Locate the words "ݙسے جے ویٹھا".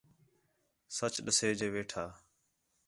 1.25-2.05